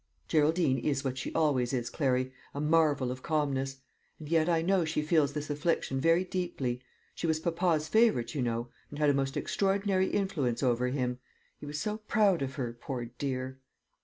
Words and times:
"Geraldine 0.27 0.79
is 0.79 1.03
what 1.03 1.19
she 1.19 1.31
always 1.35 1.73
is, 1.73 1.91
Clary 1.91 2.33
a 2.55 2.59
marvel 2.59 3.11
of 3.11 3.21
calmness. 3.21 3.81
And 4.17 4.29
yet 4.29 4.49
I 4.49 4.63
know 4.63 4.83
she 4.83 5.03
feels 5.03 5.33
this 5.33 5.51
affliction 5.51 6.01
very 6.01 6.23
deeply. 6.23 6.81
She 7.13 7.27
was 7.27 7.39
papa's 7.39 7.87
favourite, 7.87 8.33
you 8.33 8.41
know, 8.41 8.69
and 8.89 8.97
had 8.97 9.11
a 9.11 9.13
most 9.13 9.37
extraordinary 9.37 10.07
influence 10.09 10.63
over 10.63 10.87
him. 10.87 11.19
He 11.59 11.67
was 11.67 11.79
so 11.79 11.97
proud 11.97 12.41
of 12.41 12.55
her, 12.55 12.73
poor 12.73 13.11
dear!" 13.19 13.59